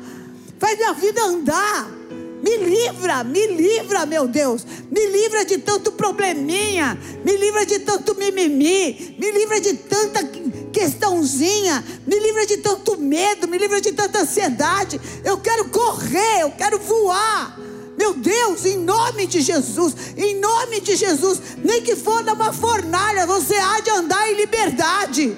[0.60, 2.00] faz minha vida andar.
[2.42, 4.66] Me livra, me livra, meu Deus.
[4.90, 6.98] Me livra de tanto probleminha.
[7.24, 9.16] Me livra de tanto mimimi.
[9.20, 10.24] Me livra de tanta
[10.72, 11.84] questãozinha.
[12.08, 13.48] Me livra de tanto medo.
[13.48, 15.00] Me livra de tanta ansiedade.
[15.24, 17.60] Eu quero correr, eu quero voar.
[17.98, 23.26] Meu Deus, em nome de Jesus, em nome de Jesus, nem que for numa fornalha,
[23.26, 25.38] você há de andar em liberdade.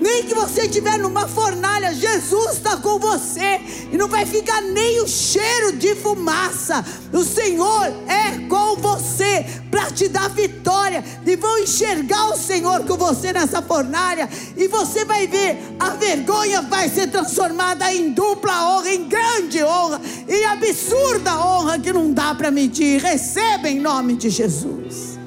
[0.00, 3.60] Nem que você estiver numa fornalha, Jesus está com você.
[3.92, 6.84] E não vai ficar nem o cheiro de fumaça.
[7.12, 11.04] O Senhor é com você para te dar vitória.
[11.26, 14.28] E vão enxergar o Senhor com você nessa fornalha.
[14.56, 20.00] E você vai ver, a vergonha vai ser transformada em dupla honra, em grande honra,
[20.26, 23.02] em absurda honra que não dá para medir.
[23.02, 25.18] Receba em nome de Jesus.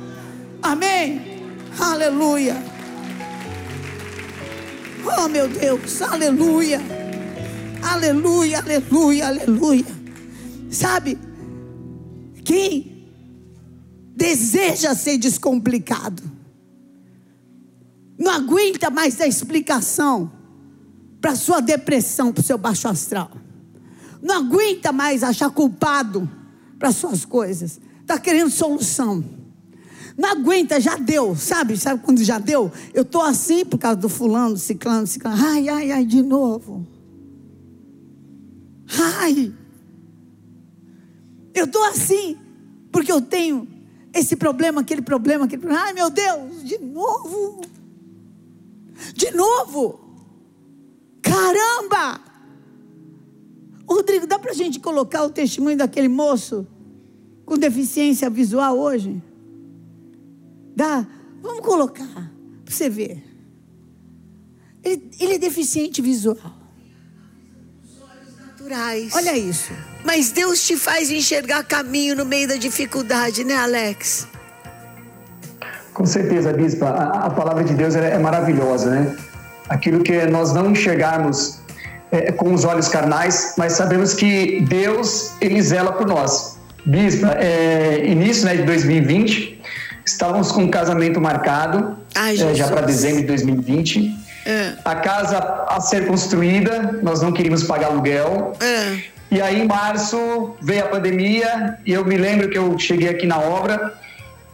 [0.62, 1.43] Amém.
[1.79, 2.72] Aleluia.
[5.05, 6.79] Oh, meu Deus, aleluia.
[7.81, 9.85] Aleluia, aleluia, aleluia.
[10.69, 11.17] Sabe,
[12.45, 13.07] quem
[14.15, 16.23] deseja ser descomplicado,
[18.17, 20.31] não aguenta mais a explicação
[21.19, 23.31] para sua depressão, para o seu baixo astral.
[24.21, 26.29] Não aguenta mais achar culpado
[26.79, 27.79] para suas coisas.
[28.01, 29.42] Está querendo solução.
[30.17, 31.78] Não aguenta, já deu, sabe?
[31.78, 32.71] Sabe quando já deu?
[32.93, 35.38] Eu estou assim por causa do fulano, ciclano, ciclano.
[35.43, 36.86] Ai, ai, ai, de novo.
[38.99, 39.54] Ai.
[41.54, 42.38] Eu estou assim
[42.91, 43.67] porque eu tenho
[44.13, 45.86] esse problema, aquele problema, aquele problema.
[45.86, 47.62] Ai, meu Deus, de novo.
[49.15, 49.99] De novo.
[51.21, 52.21] Caramba!
[53.88, 56.67] Rodrigo, dá para a gente colocar o testemunho daquele moço
[57.45, 59.21] com deficiência visual hoje?
[60.75, 61.05] Dá?
[61.41, 62.31] Vamos colocar,
[62.65, 63.23] para você ver.
[64.83, 66.38] Ele, ele é deficiente visual.
[68.47, 69.13] naturais.
[69.15, 69.71] Olha isso.
[70.03, 74.27] Mas Deus te faz enxergar caminho no meio da dificuldade, né, Alex?
[75.93, 76.88] Com certeza, Bispa.
[76.88, 79.15] A, a palavra de Deus é maravilhosa, né?
[79.69, 81.59] Aquilo que nós não enxergarmos
[82.12, 86.57] é, com os olhos carnais, mas sabemos que Deus, Ele zela por nós.
[86.86, 89.62] Bispa, é, início né, de 2020,
[90.05, 94.23] estávamos com um casamento marcado, Ai, é, já para dezembro de 2020.
[94.45, 94.73] É.
[94.83, 95.37] A casa
[95.67, 98.53] a ser construída, nós não queríamos pagar aluguel.
[98.59, 98.97] É.
[99.31, 103.25] E aí, em março, veio a pandemia, e eu me lembro que eu cheguei aqui
[103.25, 103.93] na obra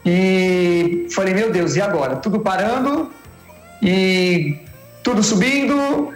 [0.05, 2.15] e falei: Meu Deus, e agora?
[2.15, 3.11] Tudo parando
[3.81, 4.57] e
[5.03, 6.13] tudo subindo,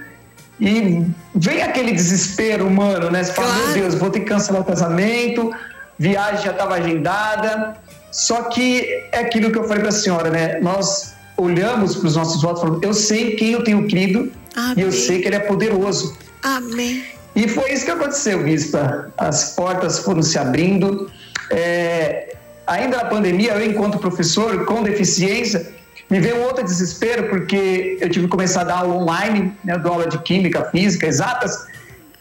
[0.59, 3.23] e vem aquele desespero humano, né?
[3.23, 3.63] Você fala: Claro.
[3.65, 5.51] Meu Deus, vou ter que cancelar o casamento,
[5.97, 7.75] viagem já estava agendada.
[8.13, 10.59] Só que é aquilo que eu falei para a senhora, né?
[10.61, 14.31] Nós olhamos para os nossos votos e falamos: Eu sei quem eu tenho crido
[14.77, 14.91] e eu Amém.
[14.91, 16.15] sei que Ele é poderoso.
[16.43, 17.03] Amém.
[17.35, 19.11] E foi isso que aconteceu, Bispa.
[19.17, 21.11] As portas foram se abrindo.
[21.49, 22.35] É,
[22.67, 25.73] ainda na pandemia, eu, enquanto professor com deficiência,
[26.09, 29.73] me veio um outro desespero, porque eu tive que começar a dar aula online, né,
[29.73, 31.65] eu dou aula de química, física, exatas,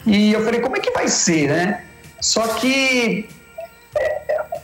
[0.06, 1.84] e eu falei, como é que vai ser, né?
[2.20, 3.28] Só que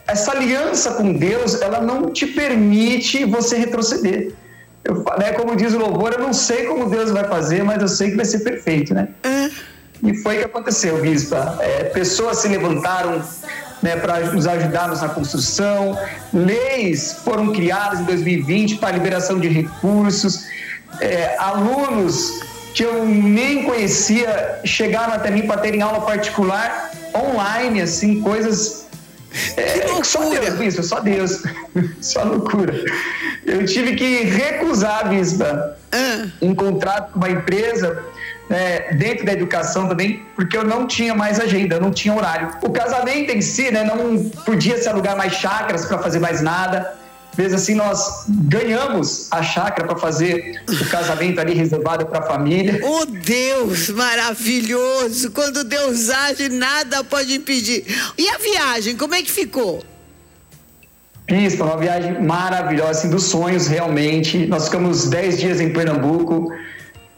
[0.08, 4.32] essa aliança com Deus, ela não te permite você retroceder.
[4.82, 7.88] Eu, né, como diz o louvor, eu não sei como Deus vai fazer, mas eu
[7.88, 9.08] sei que vai ser perfeito, né?
[9.22, 9.50] É.
[10.02, 11.58] E foi o que aconteceu, Bispa.
[11.60, 13.22] É, pessoas se levantaram
[13.82, 15.96] né, para nos ajudarmos na construção,
[16.32, 20.46] leis foram criadas em 2020 para liberação de recursos,
[21.00, 22.40] É, alunos
[22.74, 28.87] que eu nem conhecia chegaram até mim para terem aula particular online, assim, coisas.
[29.56, 30.20] É, Que só!
[30.28, 31.42] Deus, só Deus.
[32.00, 32.74] só loucura.
[33.46, 36.26] Eu tive que recusar, Bispa, Ah.
[36.42, 38.02] um contrato com uma empresa
[38.48, 42.50] né, dentro da educação também, porque eu não tinha mais agenda, eu não tinha horário.
[42.62, 46.94] O casamento em si, né, não podia se alugar mais chácaras para fazer mais nada.
[47.38, 52.80] Mesmo assim, nós ganhamos a chácara para fazer o casamento ali reservado para a família.
[52.84, 55.30] Oh Deus maravilhoso!
[55.30, 57.84] Quando Deus age, nada pode impedir.
[58.18, 59.84] E a viagem, como é que ficou?
[61.28, 64.46] Pispa, uma viagem maravilhosa, assim, dos sonhos realmente.
[64.46, 66.52] Nós ficamos 10 dias em Pernambuco,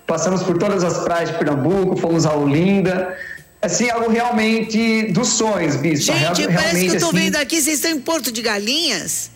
[0.07, 3.17] passamos por todas as praias de Pernambuco, fomos a Olinda.
[3.63, 6.13] Assim, algo realmente dos sonhos, Bispa.
[6.13, 9.31] Gente, Real- parece que eu tô assim, vendo aqui, vocês estão em Porto de Galinhas?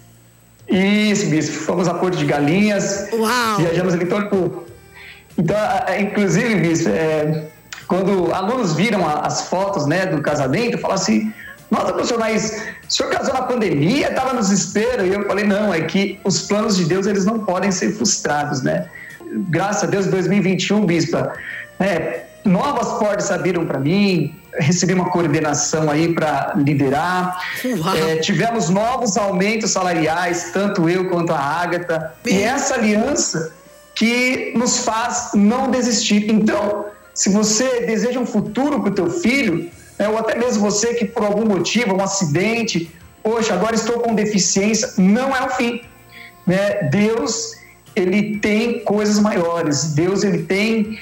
[0.69, 1.53] Isso, Bispo.
[1.53, 3.09] Fomos a Porto de Galinhas.
[3.13, 3.59] Uau!
[3.59, 4.65] Viajamos ali todo por.
[5.37, 5.57] Então,
[5.99, 7.49] inclusive, Bispo, é,
[7.87, 11.33] quando alunos viram as fotos né, do casamento, falaram assim:
[11.71, 15.05] Nossa, professor, mas o senhor casou na pandemia, estava no desespero.
[15.07, 18.63] E eu falei: Não, é que os planos de Deus eles não podem ser frustrados,
[18.63, 18.87] né?
[19.49, 21.33] Graças a Deus, 2021, Bispa,
[21.81, 27.39] é, novas portas abriram para mim, recebi uma coordenação aí para liderar.
[27.97, 32.15] É, tivemos novos aumentos salariais, tanto eu quanto a Ágata.
[32.25, 33.53] E essa aliança
[33.95, 36.31] que nos faz não desistir.
[36.31, 40.95] Então, se você deseja um futuro para o teu filho, né, ou até mesmo você
[40.95, 42.91] que por algum motivo, um acidente,
[43.23, 45.81] poxa, agora estou com deficiência, não é o fim.
[46.47, 46.89] Né?
[46.91, 47.53] Deus,
[47.95, 49.95] ele tem coisas maiores.
[49.95, 50.99] Deus, ele tem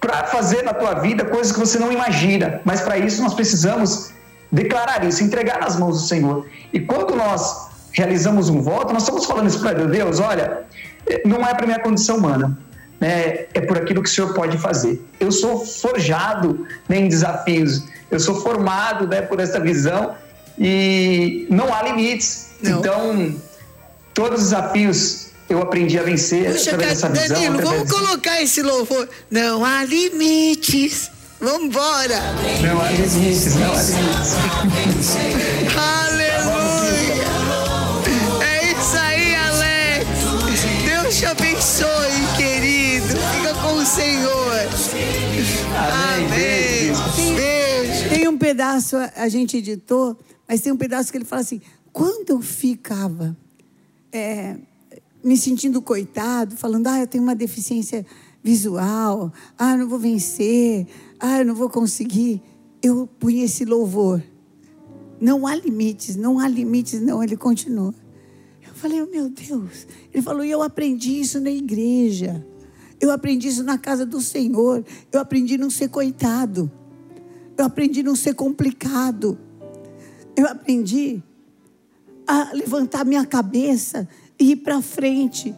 [0.00, 2.60] para fazer na tua vida coisas que você não imagina.
[2.64, 4.10] Mas para isso nós precisamos
[4.50, 6.46] declarar isso, entregar nas mãos do Senhor.
[6.72, 10.64] E quando nós realizamos um voto, nós estamos falando isso para Deus, olha,
[11.08, 12.56] eh, não é para minha condição humana,
[13.00, 13.46] né?
[13.54, 15.02] é por aquilo que o Senhor pode fazer.
[15.18, 20.14] Eu sou forjado né, em desafios, eu sou formado né, por essa visão
[20.58, 22.50] e não há limites.
[22.62, 22.78] Não.
[22.78, 23.34] Então,
[24.14, 27.28] todos os desafios eu aprendi a vencer Puxa, através dessa visão.
[27.28, 29.08] Danilo, vamos colocar esse louvor.
[29.30, 31.10] Não há limites.
[31.40, 32.18] Vambora!
[32.62, 35.16] Não há limites, não há limites.
[35.76, 37.26] Aleluia!
[38.42, 40.06] É isso aí, Alex!
[40.84, 43.06] Deus te abençoe, querido.
[43.08, 44.52] Fica com o Senhor.
[45.76, 46.28] Amém.
[46.28, 47.34] Beijo.
[47.36, 48.08] Beijo.
[48.08, 50.18] Tem um pedaço, a- a gente editou,
[50.48, 51.60] mas tem um pedaço que ele fala assim:
[51.92, 53.36] quando eu ficava
[54.12, 54.56] é,
[55.26, 58.06] me sentindo coitado, falando, ah, eu tenho uma deficiência
[58.44, 60.86] visual, ah, eu não vou vencer,
[61.18, 62.40] ah, eu não vou conseguir,
[62.80, 64.22] eu punha esse louvor.
[65.20, 67.24] Não há limites, não há limites, não.
[67.24, 67.92] Ele continua.
[68.64, 69.88] Eu falei, oh, meu Deus.
[70.14, 72.46] Ele falou, e eu aprendi isso na igreja.
[73.00, 74.84] Eu aprendi isso na casa do Senhor.
[75.10, 76.70] Eu aprendi não ser coitado.
[77.58, 79.36] Eu aprendi não ser complicado.
[80.36, 81.20] Eu aprendi
[82.28, 84.08] a levantar minha cabeça
[84.38, 85.54] ir para frente.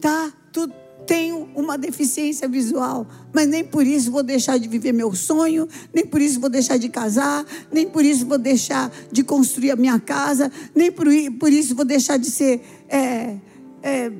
[0.00, 0.32] Tá?
[0.52, 0.70] Tu
[1.06, 6.04] tenho uma deficiência visual, mas nem por isso vou deixar de viver meu sonho, nem
[6.04, 10.00] por isso vou deixar de casar, nem por isso vou deixar de construir a minha
[10.00, 13.36] casa, nem por, isso vou deixar de ser é,
[13.82, 14.12] é,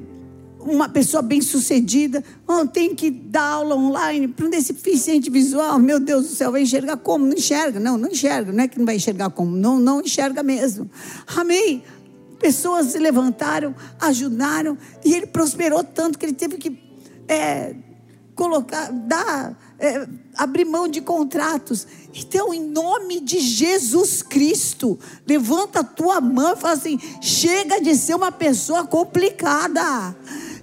[0.61, 2.23] uma pessoa bem sucedida.
[2.47, 5.79] Oh, tem que dar aula online para um deficiente visual.
[5.79, 7.27] Meu Deus do céu, vai enxergar como?
[7.27, 7.79] Não enxerga.
[7.79, 8.53] Não, não enxerga.
[8.53, 9.57] Não é que não vai enxergar como.
[9.57, 10.91] Não, não enxerga mesmo.
[11.37, 11.83] Amém.
[12.39, 16.79] Pessoas se levantaram, ajudaram, e ele prosperou tanto que ele teve que
[17.29, 17.75] é,
[18.35, 20.07] colocar, dar, é,
[20.37, 21.87] abrir mão de contratos.
[22.15, 27.97] Então, em nome de Jesus Cristo, levanta a tua mão e fala assim: chega de
[27.97, 30.15] ser uma pessoa complicada.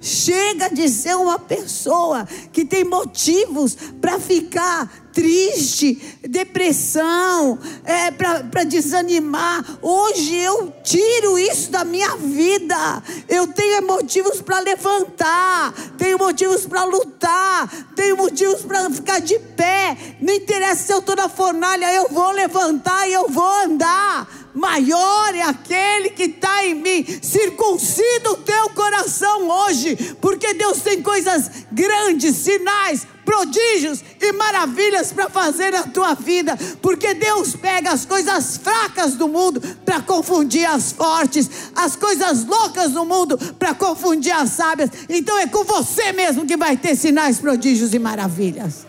[0.04, 9.64] Chega de ser uma pessoa que tem motivos para ficar triste, depressão, é, para desanimar.
[9.82, 13.02] Hoje eu tiro isso da minha vida.
[13.30, 19.96] Eu tenho motivos para levantar, tenho motivos para lutar, tenho motivos para ficar de pé.
[20.20, 25.36] Não interessa se eu estou na fornalha, eu vou levantar e eu vou andar maior
[25.36, 27.06] é aquele que está em mim.
[27.22, 35.30] Circuncida o teu coração hoje, porque Deus tem coisas grandes, sinais, prodígios e maravilhas para
[35.30, 40.92] fazer na tua vida, porque Deus pega as coisas fracas do mundo para confundir as
[40.92, 44.90] fortes, as coisas loucas do mundo para confundir as sábias.
[45.10, 48.86] Então é com você mesmo que vai ter sinais, prodígios e maravilhas.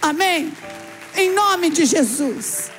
[0.00, 0.52] Amém?
[1.16, 2.73] Em nome de Jesus.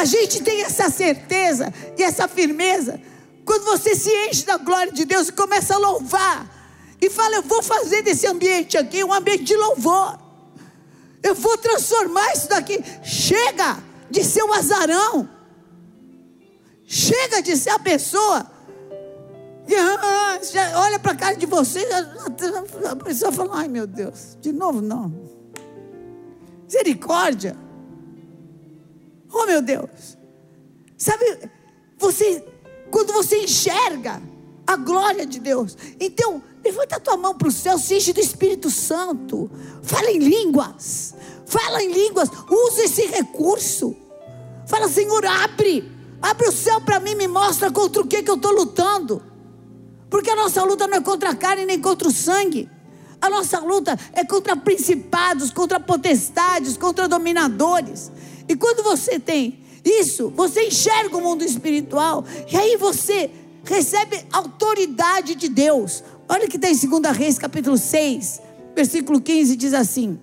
[0.00, 2.98] A gente tem essa certeza e essa firmeza
[3.44, 6.48] quando você se enche da glória de Deus e começa a louvar
[6.98, 10.18] e fala: Eu vou fazer desse ambiente aqui um ambiente de louvor.
[11.22, 12.82] Eu vou transformar isso daqui.
[13.02, 13.78] Chega
[14.10, 15.28] de ser um azarão.
[16.86, 18.50] Chega de ser a pessoa.
[20.02, 20.38] Ah,
[20.76, 21.86] olha para a cara de vocês.
[22.90, 25.12] A pessoa fala: Ai meu Deus, de novo não.
[26.64, 27.54] Misericórdia.
[29.32, 30.18] Oh meu Deus.
[30.96, 31.50] Sabe,
[31.98, 32.44] você,
[32.90, 34.20] quando você enxerga
[34.66, 38.20] a glória de Deus, então levanta a tua mão para o céu, se enche do
[38.20, 39.50] Espírito Santo,
[39.82, 41.14] fala em línguas,
[41.46, 43.96] fala em línguas, usa esse recurso.
[44.66, 45.90] Fala, Senhor, abre,
[46.22, 49.22] abre o céu para mim, me mostra contra o que, que eu estou lutando.
[50.08, 52.68] Porque a nossa luta não é contra a carne nem contra o sangue.
[53.20, 58.10] A nossa luta é contra principados, contra potestades, contra dominadores.
[58.50, 63.30] E quando você tem isso, você enxerga o mundo espiritual, e aí você
[63.62, 66.02] recebe autoridade de Deus.
[66.28, 68.40] Olha que está em 2 Reis, capítulo 6,
[68.74, 70.18] versículo 15, diz assim: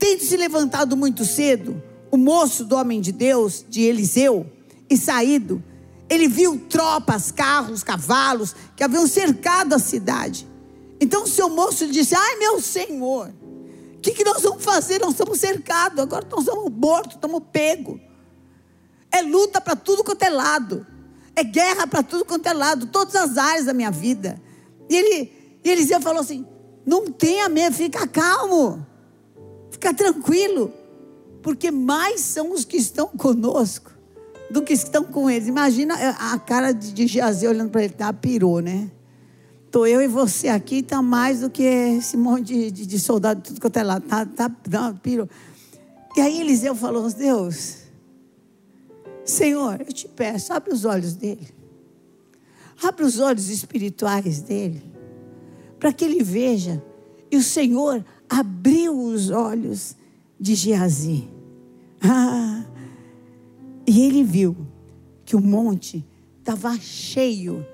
[0.00, 1.80] Tendo se levantado muito cedo,
[2.10, 4.44] o moço do homem de Deus, de Eliseu,
[4.90, 5.62] e saído,
[6.08, 10.44] ele viu tropas, carros, cavalos, que haviam cercado a cidade.
[11.00, 13.32] Então o seu moço disse: Ai, meu senhor,
[14.00, 14.98] o que, que nós vamos fazer?
[14.98, 18.00] Nós estamos cercados, agora nós estamos mortos, estamos pegos.
[19.12, 20.86] É luta para tudo quanto é lado.
[21.36, 24.40] É guerra para tudo quanto é lado, todas as áreas da minha vida.
[24.88, 26.46] E ele, e Eliseu falou assim:
[26.86, 28.86] não tenha medo, fica calmo,
[29.70, 30.72] fica tranquilo,
[31.42, 33.92] porque mais são os que estão conosco
[34.50, 35.46] do que estão com eles.
[35.46, 38.90] Imagina a cara de, Geazi olhando para ele, tá, pirou, né?
[39.70, 43.40] Estou eu e você aqui, está mais do que esse monte de, de, de soldado,
[43.40, 44.00] tudo quanto é lá.
[44.00, 45.28] Tá, tá, não, pirou.
[46.16, 47.76] E aí Eliseu falou: Deus,
[49.24, 51.46] Senhor, eu te peço, abre os olhos dele.
[52.82, 54.82] Abre os olhos espirituais dele.
[55.78, 56.82] Para que ele veja.
[57.30, 59.94] E o Senhor abriu os olhos
[60.36, 61.28] de Geazi.
[62.02, 62.64] Ah,
[63.86, 64.56] e ele viu
[65.24, 66.04] que o monte
[66.40, 67.64] estava cheio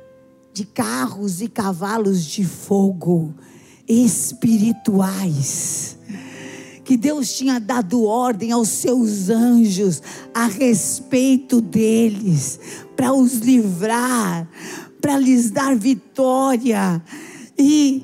[0.57, 3.35] de carros e cavalos de fogo
[3.87, 5.99] espirituais.
[6.83, 10.03] Que Deus tinha dado ordem aos seus anjos
[10.33, 12.59] a respeito deles,
[12.97, 14.49] para os livrar,
[14.99, 17.03] para lhes dar vitória.
[17.59, 18.03] E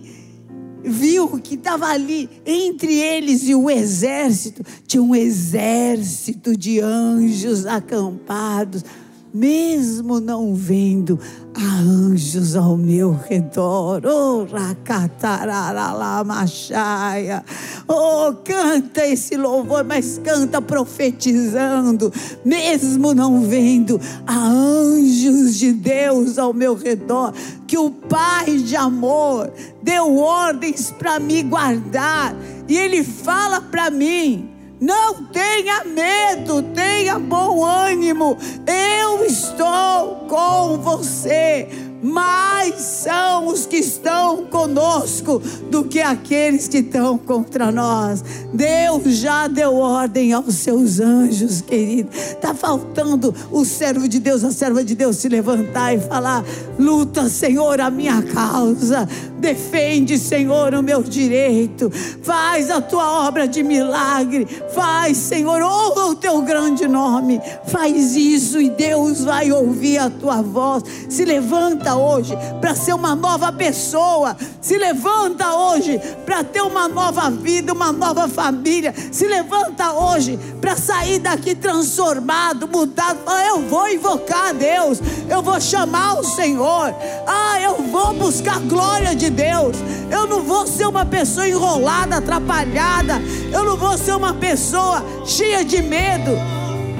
[0.84, 8.84] viu que estava ali entre eles e o exército, tinha um exército de anjos acampados
[9.32, 11.18] mesmo não vendo,
[11.54, 14.02] há anjos ao meu redor.
[14.04, 17.42] Oh, racatararalamachaia.
[17.88, 22.12] Oh, canta esse louvor, mas canta profetizando,
[22.44, 27.32] mesmo não vendo, há anjos de Deus ao meu redor,
[27.66, 29.50] que o Pai de amor
[29.82, 32.36] deu ordens para me guardar,
[32.68, 34.51] e Ele fala para mim
[34.82, 38.36] não tenha medo, tenha bom ânimo.
[38.66, 41.68] Eu estou com você
[42.02, 45.40] mais são os que estão conosco
[45.70, 48.24] do que aqueles que estão contra nós.
[48.52, 52.10] Deus já deu ordem aos seus anjos, querido.
[52.12, 56.44] Está faltando o servo de Deus, a serva de Deus se levantar e falar:
[56.78, 59.08] luta, Senhor, a minha causa.
[59.38, 61.90] Defende, Senhor, o meu direito.
[62.22, 64.46] Faz a tua obra de milagre.
[64.72, 67.40] Faz, Senhor, ouva o teu grande nome.
[67.66, 70.84] Faz isso e Deus vai ouvir a tua voz.
[71.08, 74.36] Se levanta levanta hoje para ser uma nova pessoa.
[74.60, 78.94] Se levanta hoje para ter uma nova vida, uma nova família.
[79.10, 83.18] Se levanta hoje para sair daqui transformado, mudado.
[83.46, 84.98] Eu vou invocar a Deus.
[85.28, 86.94] Eu vou chamar o Senhor.
[87.26, 89.76] Ah, eu vou buscar a glória de Deus.
[90.10, 93.20] Eu não vou ser uma pessoa enrolada, atrapalhada.
[93.52, 96.51] Eu não vou ser uma pessoa cheia de medo.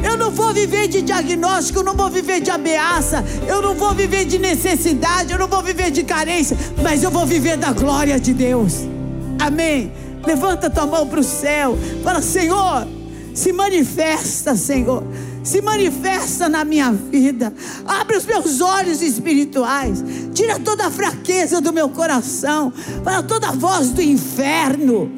[0.03, 3.95] Eu não vou viver de diagnóstico, eu não vou viver de ameaça, eu não vou
[3.95, 8.19] viver de necessidade, eu não vou viver de carência, mas eu vou viver da glória
[8.19, 8.81] de Deus.
[9.39, 9.93] Amém.
[10.25, 12.87] Levanta tua mão para o céu, fala: Senhor,
[13.35, 15.03] se manifesta, Senhor.
[15.43, 17.53] Se manifesta na minha vida,
[17.85, 22.73] abre os meus olhos espirituais, tira toda a fraqueza do meu coração,
[23.03, 25.11] para toda a voz do inferno,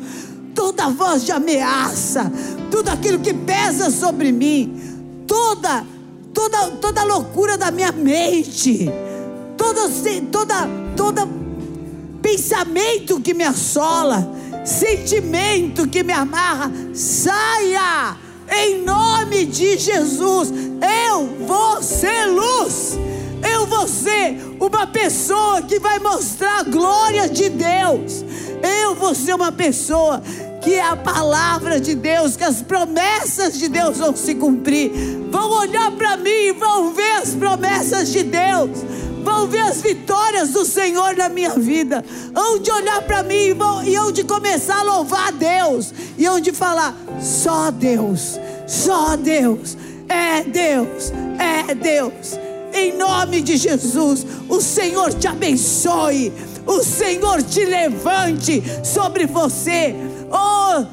[0.55, 2.31] toda voz de ameaça,
[2.71, 5.85] tudo aquilo que pesa sobre mim, toda,
[6.33, 8.91] toda, toda loucura da minha mente,
[9.57, 9.91] todo,
[10.31, 11.29] toda, toda
[12.23, 14.33] pensamento que me assola,
[14.65, 18.17] sentimento que me amarra, saia
[18.51, 20.53] em nome de Jesus.
[21.11, 22.99] Eu vou ser luz.
[23.53, 28.25] Eu vou ser uma pessoa que vai mostrar a glória de Deus.
[28.83, 30.23] Eu vou ser uma pessoa
[30.63, 34.91] que a palavra de Deus, que as promessas de Deus vão se cumprir.
[35.31, 38.71] Vão olhar para mim e vão ver as promessas de Deus.
[39.23, 42.05] Vão ver as vitórias do Senhor na minha vida.
[42.35, 45.93] Hão de olhar para mim e, vão, e hão de começar a louvar a Deus.
[46.17, 49.77] E hão de falar: só Deus, só Deus,
[50.09, 52.39] é Deus, é Deus.
[52.75, 56.33] Em nome de Jesus, o Senhor te abençoe.
[56.67, 59.95] O Senhor te levante sobre você
[60.35, 60.85] oh,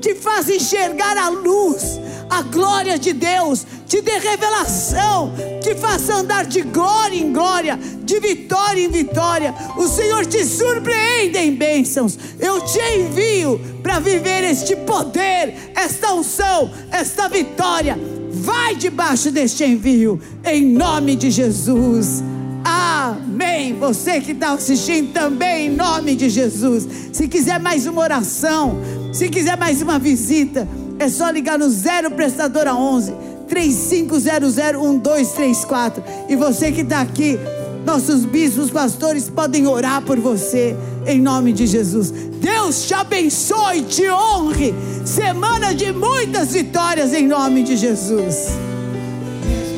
[0.00, 5.32] te faz enxergar a luz, a glória de Deus, te dê revelação,
[5.62, 9.54] te faça andar de glória em glória, de vitória em vitória.
[9.76, 12.18] O Senhor te surpreende em bênçãos.
[12.38, 17.98] Eu te envio para viver este poder, esta unção, esta vitória.
[18.30, 22.22] Vai debaixo deste envio, em nome de Jesus.
[22.64, 23.74] Amém.
[23.78, 26.86] Você que está assistindo também, em nome de Jesus.
[27.12, 28.78] Se quiser mais uma oração,
[29.12, 30.68] se quiser mais uma visita,
[30.98, 33.14] é só ligar no 0 prestadora 11
[33.48, 36.02] 35001234.
[36.28, 37.38] E você que está aqui,
[37.84, 40.76] nossos bispos, pastores podem orar por você
[41.06, 42.10] em nome de Jesus.
[42.10, 44.74] Deus te abençoe, te honre.
[45.04, 48.48] Semana de muitas vitórias em nome de Jesus.